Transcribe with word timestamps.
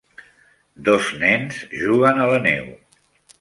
Dos 0.87 1.09
nens 1.23 1.59
juguen 1.83 2.23
a 2.25 2.27
la 2.33 2.41
neu. 2.47 2.73